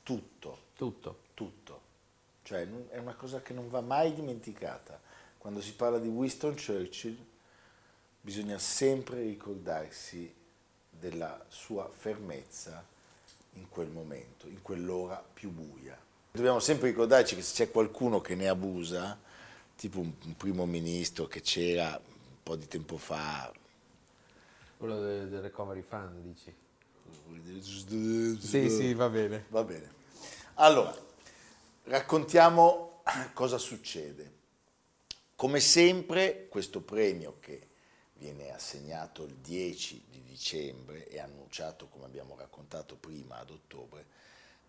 [0.03, 1.21] tutto, tutto.
[1.33, 1.81] tutto.
[2.43, 4.99] Cioè, è una cosa che non va mai dimenticata.
[5.37, 7.17] Quando si parla di Winston Churchill
[8.21, 10.33] bisogna sempre ricordarsi
[10.89, 12.85] della sua fermezza
[13.53, 15.97] in quel momento, in quell'ora più buia.
[16.31, 19.19] Dobbiamo sempre ricordarci che se c'è qualcuno che ne abusa,
[19.75, 23.51] tipo un, un primo ministro che c'era un po' di tempo fa,
[24.77, 26.53] Quello del, del Recovery Fund, dici?
[28.39, 29.45] Sì, sì, va bene.
[29.49, 29.91] Va bene.
[30.55, 30.95] Allora,
[31.83, 33.01] raccontiamo
[33.33, 34.31] cosa succede.
[35.35, 37.67] Come sempre, questo premio che
[38.13, 44.05] viene assegnato il 10 di dicembre e annunciato, come abbiamo raccontato prima, ad ottobre,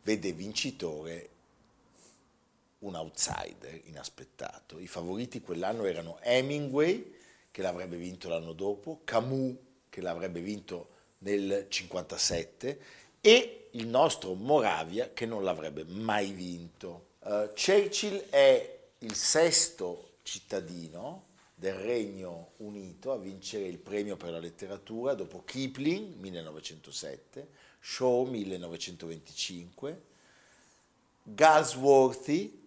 [0.02, 1.28] vede vincitore
[2.80, 4.78] un outsider inaspettato.
[4.78, 7.14] I favoriti quell'anno erano Hemingway,
[7.50, 9.56] che l'avrebbe vinto l'anno dopo, Camus,
[9.88, 10.88] che l'avrebbe vinto
[11.24, 12.80] nel 57,
[13.20, 17.06] e il nostro Moravia, che non l'avrebbe mai vinto.
[17.24, 24.38] Eh, Churchill è il sesto cittadino del Regno Unito a vincere il premio per la
[24.38, 27.48] letteratura dopo Kipling 1907,
[27.80, 30.02] Shaw 1925,
[31.22, 32.62] Galsworthy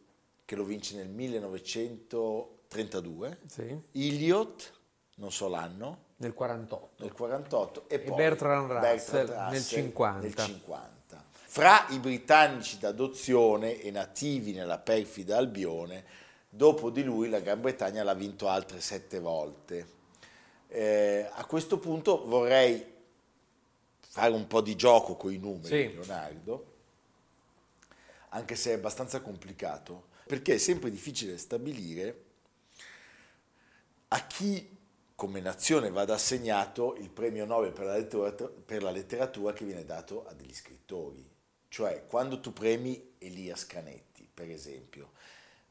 [0.45, 3.77] che lo vince nel 1932, Sì.
[3.93, 4.73] Eliot
[5.19, 7.03] non so l'anno, nel 48.
[7.03, 10.19] nel 48 e, E poi Bertrand Russell Bertrand nel Russell 50.
[10.21, 10.95] nel 50.
[11.49, 16.03] Fra i britannici d'adozione e nativi nella perfida Albione,
[16.49, 19.95] dopo di lui la Gran Bretagna l'ha vinto altre sette volte.
[20.67, 22.95] Eh, a questo punto vorrei
[23.99, 25.93] fare un po' di gioco con i numeri, Sì.
[25.93, 26.65] Leonardo,
[28.29, 32.23] anche se è abbastanza complicato, perché è sempre difficile stabilire
[34.09, 34.76] a chi
[35.17, 39.83] come nazione vada assegnato il premio Nobel per la letteratura, per la letteratura che viene
[39.83, 41.27] dato a degli scrittori.
[41.69, 45.09] Cioè, quando tu premi Elias Canetti, per esempio,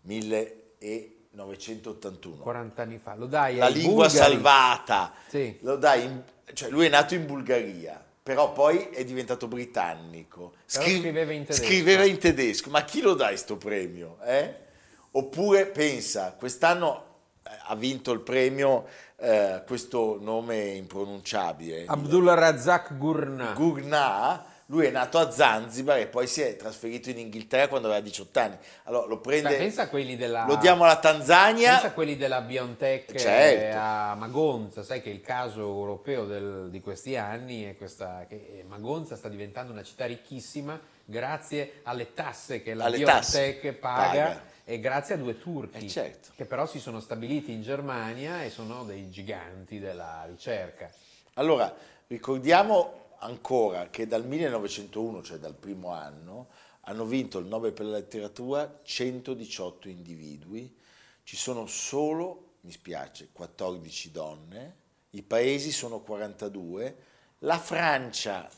[0.01, 3.15] 1981, 40 anni fa.
[3.15, 4.33] Lo dai la lingua bulgari.
[4.33, 5.57] salvata, Sì.
[5.61, 10.55] lo dai in- cioè lui è nato in Bulgaria, però poi è diventato britannico.
[10.73, 11.65] Però scriveva in tedesco.
[11.65, 12.69] scriveva in tedesco.
[12.71, 14.19] Ma chi lo dà sto premio?
[14.25, 14.65] eh?
[15.13, 17.05] Oppure pensa, quest'anno
[17.45, 18.87] eh, ha vinto il premio
[19.19, 23.53] eh, questo nome impronunciabile, Abdullah Razak Gurnah.
[23.55, 28.03] Gugna, lui è nato a Zanzibar e poi si è trasferito in Inghilterra quando aveva
[28.03, 28.57] 18 anni.
[28.85, 30.45] Allora lo prende, Cioè, pensa a quelli della...
[30.47, 31.71] lo diamo alla Tanzania.
[31.73, 33.79] Pensa a quelli della BioNTech eh, Certo.
[33.79, 39.15] a Magonza, sai che il caso europeo del- di questi anni è questa, che Magonza
[39.17, 44.43] sta diventando una città ricchissima grazie alle tasse che la Alle BioNTech paga, Paga.
[44.69, 46.31] E grazie a due turchi Eh, certo.
[46.35, 50.93] che però si sono stabiliti in Germania e sono dei giganti della ricerca.
[51.35, 51.73] Allora,
[52.09, 56.49] ricordiamo ancora che dal 1901, cioè dal primo anno,
[56.81, 60.77] hanno vinto il Nobel per la letteratura 118 individui,
[61.23, 64.77] ci sono solo, mi spiace, 14 donne,
[65.11, 66.97] i paesi sono 42,
[67.41, 68.51] la Francia,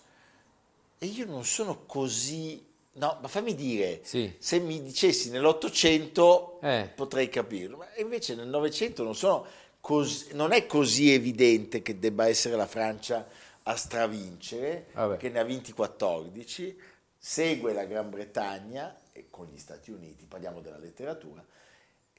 [0.97, 2.65] e io non sono così...
[2.99, 4.35] No, ma fammi dire, Sì.
[4.39, 6.91] se mi dicessi nell'Ottocento Eh.
[6.95, 9.15] potrei capirlo, ma invece nel Novecento non,
[10.33, 13.27] non è così evidente che debba essere la Francia
[13.63, 15.17] a stravincere, Vabbè.
[15.17, 16.77] che ne ha vinti 14,
[17.17, 21.45] segue la Gran Bretagna e con gli Stati Uniti, parliamo della letteratura,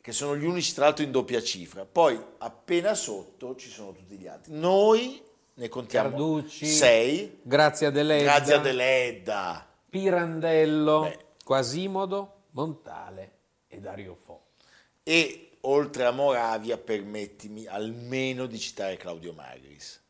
[0.02, 1.86] che sono gli unici tra l'altro in doppia cifra.
[1.86, 4.54] Poi appena sotto ci sono tutti gli altri.
[4.54, 5.22] Noi
[5.56, 9.69] ne contiamo Carducci, 6, Grazie a Deledda, grazie a Deledda.
[9.90, 11.26] Pirandello, Beh.
[11.44, 13.32] Quasimodo, Montale
[13.68, 14.44] e Dario Fo.
[15.04, 20.02] E oltre a Moravia, permettimi almeno di citare Claudio Magris,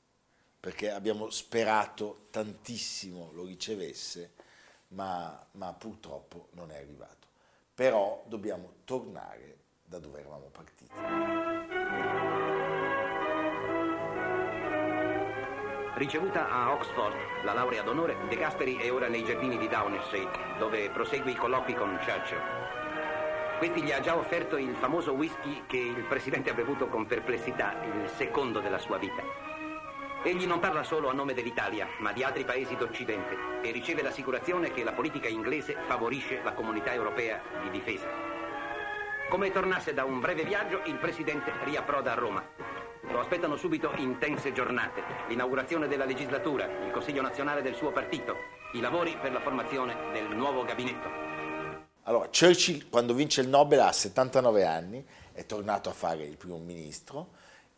[0.59, 4.33] perché abbiamo sperato tantissimo lo ricevesse,
[4.89, 7.27] ma, ma purtroppo non è arrivato.
[7.73, 12.38] Però dobbiamo tornare da dove eravamo partiti.
[15.99, 19.67] Ricevuta a Oxford la laurea d'onore, De Gasperi è ora nei giardini di
[20.05, 22.39] Street, dove prosegue i colloqui con Churchill.
[23.57, 27.83] Questi gli ha già offerto il famoso whisky che il presidente ha bevuto con perplessità,
[27.83, 29.21] il secondo della sua vita.
[30.23, 34.71] Egli non parla solo a nome dell'Italia, ma di altri paesi d'Occidente e riceve l'assicurazione
[34.71, 38.07] che la politica inglese favorisce la comunità europea di difesa.
[39.27, 42.78] Come tornasse da un breve viaggio, il presidente riapproda a Roma.
[43.03, 48.35] Lo aspettano subito intense giornate, l'inaugurazione della legislatura, il Consiglio nazionale del suo partito,
[48.73, 51.07] i lavori per la formazione del nuovo gabinetto.
[52.03, 56.57] Allora, Churchill quando vince il Nobel ha 79 anni, è tornato a fare il primo
[56.57, 57.29] ministro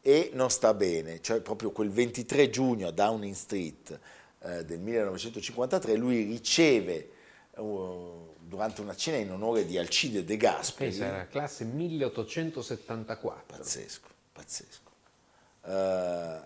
[0.02, 4.00] e non sta bene, cioè proprio quel 23 giugno a Downing Street
[4.44, 7.10] eh, del 1953 lui riceve
[7.56, 13.58] eh, durante una cena in onore di Alcide De Gasperi, Pensa, era classe 1874.
[13.58, 14.91] pazzesco, pazzesco,
[15.66, 16.40] eh,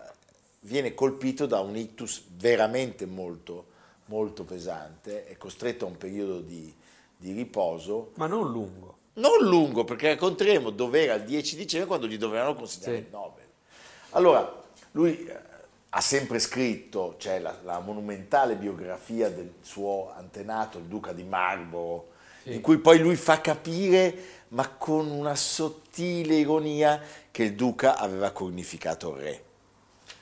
[0.60, 3.66] viene colpito da un ictus veramente molto,
[4.06, 6.74] molto pesante, è costretto a un periodo di,
[7.16, 8.96] di riposo, Ma non lungo.
[9.14, 13.02] non lungo, perché racconteremo dove era il 10 dicembre quando gli dovevano considerare Sì.
[13.04, 13.44] il Nobel.
[14.10, 15.38] Allora, lui eh,
[15.90, 22.14] ha sempre scritto, c'è la, la monumentale biografia del suo antenato, il duca di Marlborough,
[22.46, 22.54] Sì.
[22.54, 24.14] in cui poi lui fa capire,
[24.48, 27.00] ma con una sottile ironia,
[27.32, 29.42] che il duca aveva cornificato il re.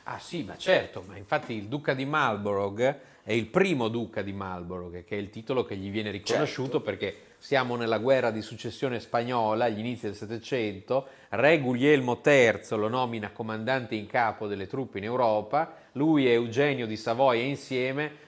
[0.04, 4.32] Ah sì, ma certo, ma infatti il duca di Marlborough è il primo duca di
[4.32, 6.80] Marlborough, che è il titolo che gli viene riconosciuto Certo.
[6.82, 12.88] perché siamo nella guerra di successione spagnola, agli inizi del Settecento, re Guglielmo III lo
[12.88, 18.22] nomina comandante in capo delle truppe in Europa, lui e Eugenio di Savoia insieme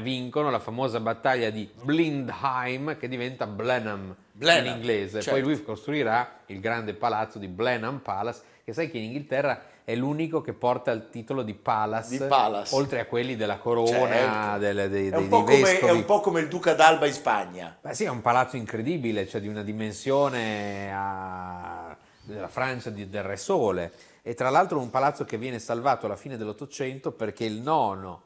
[0.00, 5.30] vincono la famosa battaglia di Blindheim che diventa Blenheim, Blenheim, in inglese, certo.
[5.30, 9.94] poi lui costruirà il grande palazzo di Blenheim Palace, che sai che in Inghilterra è
[9.96, 12.74] l'unico che porta il titolo di Palace, Di Palace.
[12.74, 14.58] oltre a quelli della corona, Certo.
[14.58, 17.12] delle- dei, È un, po dei come, è un po' come il duca d'Alba in
[17.12, 17.76] Spagna.
[17.80, 23.24] Beh, sì, è un palazzo incredibile, cioè di una dimensione a- della Francia di, del
[23.24, 23.92] Re Sole.
[24.22, 28.22] E tra l'altro un palazzo che viene salvato alla fine dell'Ottocento perché il nono,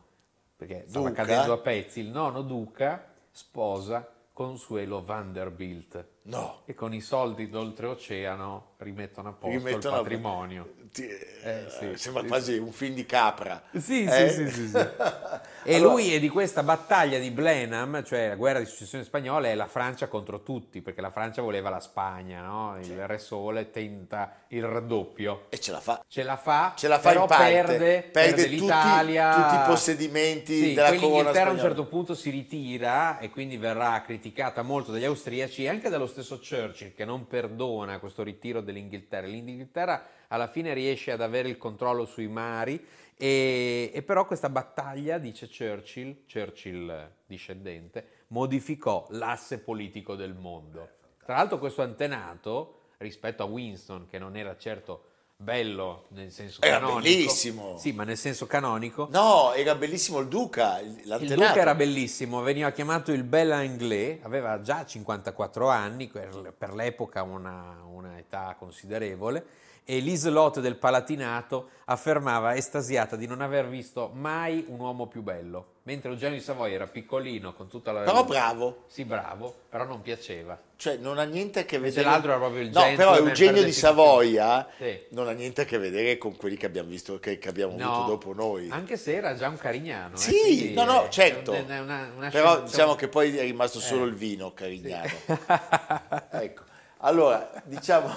[0.57, 1.25] perché stava Duca?
[1.25, 6.07] cadendo a pezzi, il nono duca sposa Consuelo Vanderbilt.
[6.29, 6.63] No.
[6.67, 10.75] E con i soldi d'oltreoceano rimettono a posto Rimettono a- il patrimonio.
[10.93, 11.05] Ti-
[11.43, 13.63] Eh, sì, sembra sì, quasi un film di capra.
[13.77, 14.31] Sì, Eh?
[14.31, 14.77] sì, sì, sì.
[15.69, 19.49] E Allora- lui è di questa battaglia di Blenheim, cioè la guerra di successione spagnola,
[19.49, 22.79] è la Francia contro tutti, perché la Francia voleva la Spagna, no?
[22.81, 25.47] Il Re Sole tenta il raddoppio.
[25.49, 26.05] E ce la fa.
[26.07, 29.35] Ce la fa, Ce la fa però perde, Perde tutti- l'Italia.
[29.35, 31.63] tutti i possedimenti Sì, della corona l'Inghilterra a un spagnola.
[31.63, 36.39] certo punto si ritira e quindi verrà criticata molto dagli austriaci e anche dallo stesso
[36.39, 39.27] Churchill che non perdona questo ritiro dell'Inghilterra.
[39.27, 42.83] L'Inghilterra alla fine riesce ad avere il controllo sui mari
[43.17, 50.89] e, e però questa battaglia, dice Churchill, Churchill eh, discendente, modificò l'asse politico del mondo.
[51.23, 56.79] Tra l'altro questo antenato rispetto a Winston che non era certo bello nel senso Era
[56.79, 57.01] canonico.
[57.03, 57.77] bellissimo.
[57.79, 59.07] Sì, ma nel senso canonico.
[59.11, 61.41] No, era bellissimo il Duca, il- Il l'antenato.
[61.49, 67.23] Duca era bellissimo, veniva chiamato il Bel Anglais, aveva già 54 anni, per per l'epoca
[67.23, 69.45] una, una età considerevole,
[69.85, 75.75] e l'Islot del Palatinato affermava estasiata di non aver visto mai un uomo più bello,
[75.87, 78.01] mentre Eugenio di Savoia era piccolino con tutta la...
[78.03, 80.61] Però bravo, Sì, bravo, però non piaceva.
[80.75, 82.05] cioè non ha niente a che vedere...
[82.05, 83.71] l'altro era proprio il No, però Eugenio di.
[83.73, 84.99] Savoia Sì.
[85.11, 87.93] non ha niente a che vedere con quelli che abbiamo visto, che, che abbiamo No,
[87.95, 88.69] avuto dopo noi.
[88.71, 90.15] Anche se era già un carignano.
[90.17, 91.53] eh, Sì, quindi no, no, certo.
[91.53, 94.09] è una- una- una Però scelta- diciamo che poi è rimasto solo Eh.
[94.09, 95.09] il vino carignano.
[96.33, 96.63] ecco.
[97.01, 98.11] Allora, diciamo,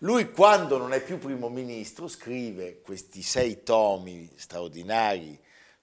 [0.00, 5.36] lui quando non è più primo ministro scrive questi sei tomi straordinari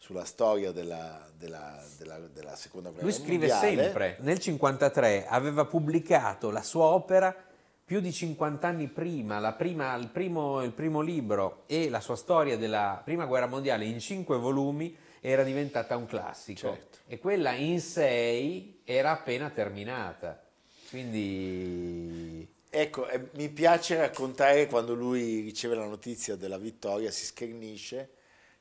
[0.05, 3.83] sulla storia della, della- della- della seconda guerra Lui scrive mondiale.
[3.83, 4.07] sempre.
[4.19, 7.35] Nel 1953 aveva pubblicato la sua opera
[7.83, 12.15] più di 50 anni prima, la prima- il, primo, il primo libro e la sua
[12.15, 16.97] storia della prima guerra mondiale in cinque volumi era diventata un classico Certo.
[17.07, 20.39] e quella in sei era appena terminata.
[20.89, 28.09] Quindi Ecco, eh, mi piace raccontare quando lui riceve la notizia della vittoria, si schernisce,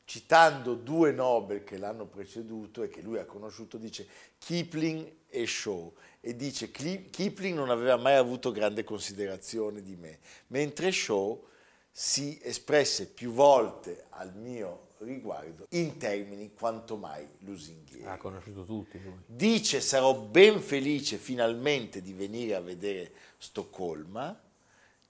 [0.05, 4.07] citando due Nobel che l'hanno preceduto e che lui ha conosciuto, dice
[4.39, 5.93] Kipling e Shaw.
[6.21, 11.47] E dice "Kli- Kipling non aveva mai avuto grande considerazione di me, mentre Shaw
[11.91, 18.05] si espresse più volte al mio riguardo in termini quanto mai lusinghieri.
[18.07, 19.13] ha conosciuto tutti lui.
[19.27, 24.41] Dice sarò ben felice finalmente di venire a vedere Stoccolma,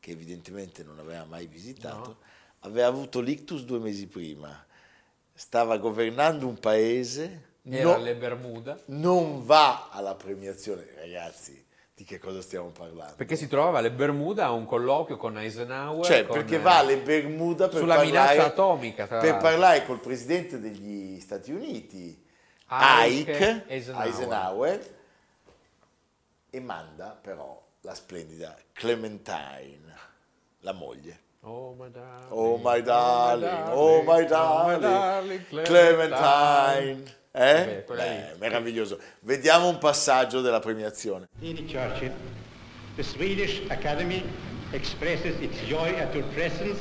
[0.00, 2.18] che evidentemente non aveva mai visitato,
[2.61, 4.66] aveva avuto l'ictus due mesi prima,
[5.35, 11.62] stava governando un paese, Era no- alle Bermuda non va alla premiazione, ragazzi,
[11.94, 13.14] di che cosa stiamo parlando?
[13.16, 16.05] perché si trovava alle Bermuda a un colloquio con Eisenhower.
[16.05, 19.38] Cioè, con, perché va alle Bermuda per sulla parlare, minaccia atomica, per l'altro.
[19.40, 22.23] parlare col presidente degli Stati Uniti,
[22.68, 24.07] Ike Ike, Eisenhower.
[24.07, 24.97] Eisenhower,
[26.51, 29.94] e manda però la splendida Clementine,
[30.61, 31.20] la moglie.
[31.46, 37.04] Oh my darling, Oh my darling, oh my darling, darling, Clementine.
[37.33, 37.85] Eh?
[37.87, 38.38] Beh, lì.
[38.38, 38.98] meraviglioso.
[39.20, 41.28] Vediamo un passaggio della premiazione.
[41.40, 42.12] Lady Churchill,
[42.96, 44.24] the Swedish Academy
[44.72, 46.80] expresses its joy at your presence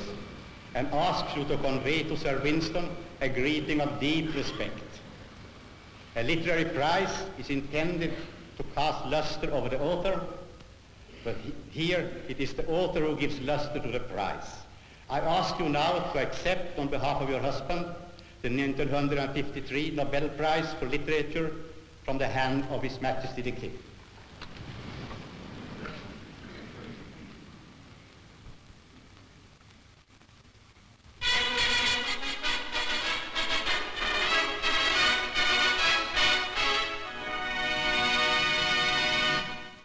[0.76, 2.88] and asks you to convey to Sir Winston
[3.20, 4.80] a greeting of deep respect.
[6.16, 8.14] A literary prize is intended
[8.56, 10.22] to cast luster over the author,
[11.24, 14.58] but he- here it is the author who gives luster to the prize.
[15.10, 17.86] I ask you now to accept on behalf of your husband
[18.42, 21.52] the 1953 Nobel Prize for Literature
[22.04, 23.78] from the hand of His Majesty the King.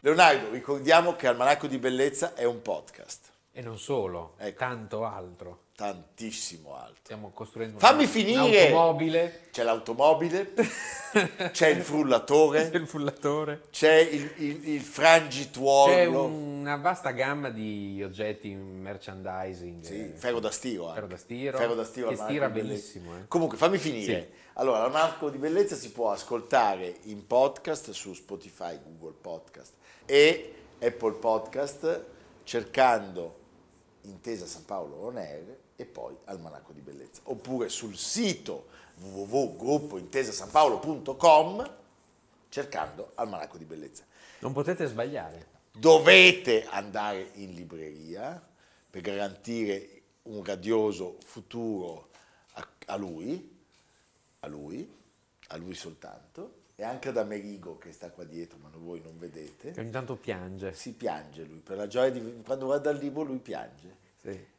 [0.09, 4.59] Leonardo, ricordiamo che Almanacco di Bellezza è un podcast, E non solo, Ecco.
[4.59, 5.59] tanto altro.
[5.79, 6.97] Tantissimo altro.
[7.05, 8.73] Stiamo costruendo Fammi finire!
[8.73, 10.53] un'automobile, C'è l'automobile,
[11.13, 17.51] c'è il c'è frullatore, il frullatore, c'è il, il- il frangituolo, c'è una vasta gamma
[17.51, 19.85] di oggetti in merchandising.
[19.85, 20.93] Sì, ferro da stiro.
[20.93, 23.29] Ferro da stiro, Ferro da stiro che stira benissimo, eh.
[23.29, 24.31] Comunque, fammi finire.
[24.55, 29.75] Allora, l'Almanacco di Bellezza si può ascoltare in podcast su Spotify, Google Podcast
[30.07, 32.05] e Apple Podcast
[32.43, 33.37] cercando
[34.03, 37.21] Intesa San Paolo On Air e poi Almanacco di Bellezza.
[37.25, 38.67] Oppure sul sito
[38.97, 41.71] www.gruppointesasanpaolo.com
[42.49, 44.03] cercando Almanacco di Bellezza
[44.41, 45.47] Non potete sbagliare.
[45.71, 48.43] dovete andare in libreria
[48.91, 52.09] per garantire un radioso futuro
[52.55, 53.57] a, a lui,
[54.41, 54.93] a lui,
[55.49, 59.71] a lui soltanto, e anche ad Amerigo che sta qua dietro, ma voi non vedete.
[59.71, 60.73] Che ogni tanto piange.
[60.73, 62.43] Si piange lui, per la gioia di...
[62.45, 63.97] quando guarda il libro lui piange.
[64.21, 64.57] Sì.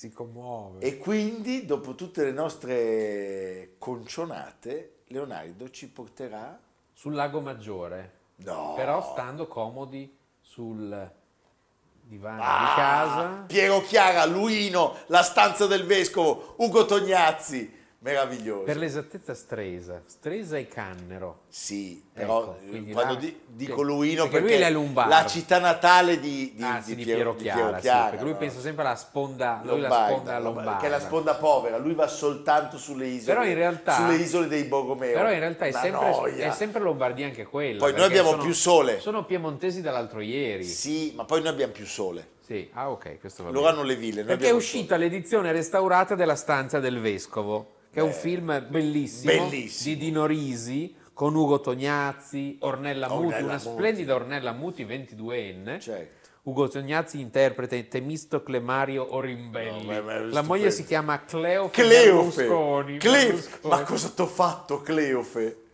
[0.00, 0.78] Si commuove.
[0.80, 6.58] E quindi, dopo tutte le nostre concionate, Leonardo ci porterà...
[6.94, 8.12] Sul lago Maggiore.
[8.36, 8.72] No.
[8.76, 11.12] Però stando comodi sul
[12.02, 13.44] divano Ah, di casa.
[13.46, 17.70] Piero Chiara, Luino, la stanza del vescovo, Ugo Tognazzi,
[18.02, 18.62] meraviglioso.
[18.64, 20.02] Per l'esattezza Stresa.
[20.06, 21.40] Stresa e Cannero.
[21.48, 25.10] Sì, però Ecco, quindi eh, quando di- dico che- Luino perché perché, lui è lombardo.
[25.14, 28.22] la città natale di, di, ah, di sì, di Piero, Piero Chiara, sì, Chiara, perché
[28.24, 28.38] lui no?
[28.38, 30.76] pensa sempre alla sponda, lui la Lombarda, sponda lombarda.
[30.78, 34.64] che è la sponda povera, lui va soltanto sulle isole, Però realtà- sulle isole dei
[34.64, 35.12] Borromeo.
[35.12, 37.78] Però in realtà è sempre, è sempre Lombardia anche quella.
[37.78, 39.00] Poi noi abbiamo sono- più sole.
[39.00, 40.64] Sono piemontesi dall'altro ieri.
[40.64, 42.28] Sì, ma poi noi abbiamo più sole.
[42.40, 43.74] Sì, ah ok, questo va Loro bene.
[43.76, 48.12] hanno le ville, Perché è uscita l'edizione restaurata della Stanza del Vescovo, che è un
[48.12, 49.94] film bellissimo, bellissimo.
[49.94, 53.68] di Dino Risi, con Ugo Tognazzi, Ornella Muti, Ornella una Muti.
[53.68, 55.80] splendida Ornella Muti, 22enne.
[55.80, 56.18] Certo.
[56.42, 59.84] Ugo Tognazzi interpreta Temistocle Mario Orimbelli.
[59.84, 62.98] No, La moglie si chiama Cleofe Cleofe, Berlusconi.
[62.98, 63.68] Cleofe.
[63.68, 65.64] Ma cosa t'ho fatto Cleofe?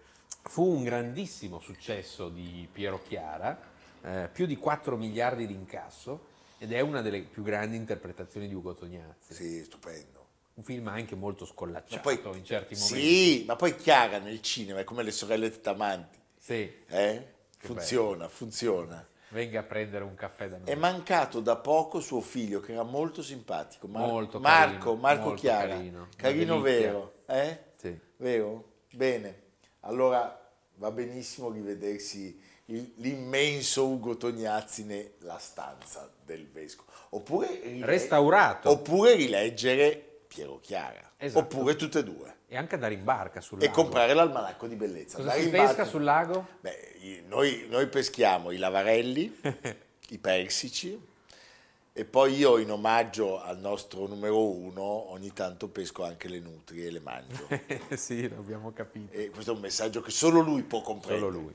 [0.42, 3.58] Fu un grandissimo successo di Piero Chiara,
[4.02, 6.26] eh, più di 4 miliardi di incasso,
[6.58, 9.34] ed è una delle più grandi interpretazioni di Ugo Tognazzi.
[9.34, 10.15] Sì, stupendo.
[10.56, 13.06] Un film anche molto Ma scollacciato poi, in certi momenti.
[13.06, 17.34] sì, ma poi Chiara nel cinema è come le sorelle Tamanti, Sì, eh?
[17.58, 19.06] Funziona, funziona.
[19.30, 20.66] venga a prendere un caffè da noi.
[20.68, 25.24] È mancato da poco suo figlio che era molto simpatico, Mar- Molto Marco, carino, Marco
[25.26, 27.58] molto Chiara, carino, carino vero, eh?
[27.76, 27.98] Sì.
[28.16, 28.72] Vero?
[28.92, 29.42] Bene,
[29.80, 38.70] allora va benissimo rivedersi l'immenso Ugo Tognazzi nella stanza del vescovo, oppure, rile- Restaurato.
[38.70, 40.05] oppure rileggere
[40.36, 41.44] Piero Chiara, Esatto.
[41.56, 42.34] oppure tutte e due.
[42.46, 43.80] E anche andare in barca sul E lago.
[43.82, 45.16] comprare l'almanacco di bellezza.
[45.16, 46.46] Cosa Andare si pesca barca- sul lago?
[46.60, 49.40] Beh, noi, noi peschiamo i lavarelli,
[50.10, 51.00] i persici
[51.94, 56.88] e poi io in omaggio al nostro numero uno ogni tanto pesco anche le nutrie
[56.88, 57.48] e le mangio.
[57.96, 59.16] sì, l'abbiamo capito.
[59.16, 61.32] e questo è un messaggio che solo lui può comprendere.
[61.32, 61.54] Solo lui.